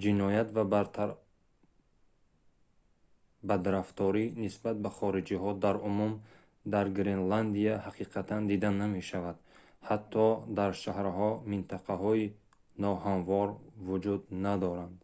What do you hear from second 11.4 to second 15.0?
«минтақаҳои ноҳамвор» вуҷуд надоранд